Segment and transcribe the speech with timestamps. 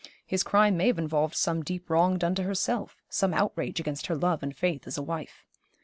[0.25, 4.15] His crime may have involved some deep wrong done to herself, some outrage against her
[4.15, 5.45] love and faith as a wife.